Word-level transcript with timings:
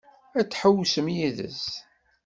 Ad 0.39 0.47
tḥewwsem 0.47 1.07
yid-s? 1.15 1.63